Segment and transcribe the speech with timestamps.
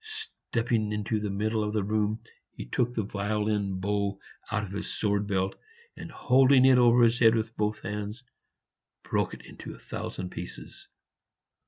[0.49, 4.19] Stepping into the middle of the room, he took the violin bow
[4.51, 5.53] out of his sword belt,
[5.95, 8.23] and, holding it over his head with both hands,
[9.03, 10.87] broke it into a thousand pieces.